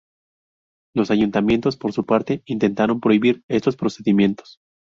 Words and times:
Los 0.95 1.11
ayuntamientos, 1.11 1.77
por 1.77 1.93
su 1.93 2.07
parte, 2.07 2.41
intentaron 2.47 2.99
prohibir 2.99 3.43
estos 3.47 3.75
procedimientos. 3.77 4.57